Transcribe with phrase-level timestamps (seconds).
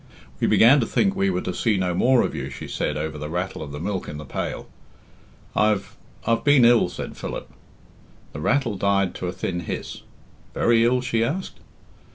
[0.39, 3.19] "We began to think we were to see no more of you," she said, over
[3.19, 4.67] the rattle of the milk in the pail.
[5.55, 7.47] "I've I've been ill," said Philip.
[8.33, 10.01] The rattle died to a thin hiss.
[10.55, 11.59] "Very ill?" she asked.